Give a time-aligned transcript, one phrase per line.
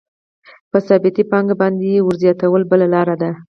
[0.71, 3.31] په ثابتې پانګې باندې ورزیاتول بله لاره ده